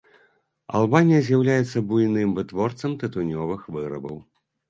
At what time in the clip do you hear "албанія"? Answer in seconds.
0.77-1.19